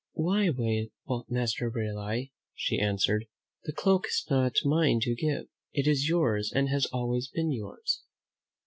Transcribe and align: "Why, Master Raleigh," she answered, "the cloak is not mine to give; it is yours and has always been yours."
"Why, 0.13 0.49
Master 1.29 1.69
Raleigh," 1.69 2.33
she 2.55 2.79
answered, 2.79 3.27
"the 3.65 3.71
cloak 3.71 4.07
is 4.07 4.25
not 4.31 4.55
mine 4.65 4.99
to 5.03 5.13
give; 5.13 5.45
it 5.73 5.85
is 5.87 6.09
yours 6.09 6.51
and 6.51 6.69
has 6.69 6.87
always 6.87 7.27
been 7.27 7.51
yours." 7.51 8.01